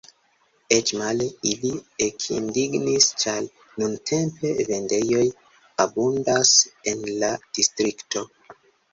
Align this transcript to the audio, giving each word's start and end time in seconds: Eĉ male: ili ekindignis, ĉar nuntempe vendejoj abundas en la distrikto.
Eĉ 0.75 0.91
male: 0.99 1.25
ili 1.49 1.71
ekindignis, 2.05 3.09
ĉar 3.23 3.49
nuntempe 3.83 4.53
vendejoj 4.69 5.25
abundas 5.85 6.55
en 6.93 7.05
la 7.25 7.31
distrikto. 7.59 8.23